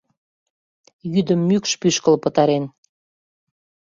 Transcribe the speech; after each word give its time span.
Йӱдым 1.13 1.41
мӱкш 1.47 1.71
пӱшкыл 1.81 2.15
пытарен. 2.23 2.65